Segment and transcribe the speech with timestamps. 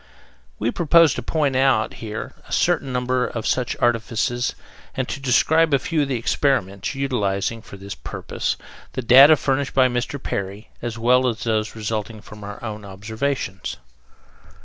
[0.57, 4.55] We propose to point out here a certain number of such artifices
[4.95, 8.57] and to describe a few of the experiments, utilizing for this purpose
[8.93, 10.17] the data furnished by Mr.
[10.19, 13.77] Perry, as well as those resulting from our own observations.